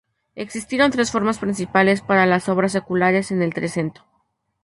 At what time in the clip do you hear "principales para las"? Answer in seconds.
1.37-2.49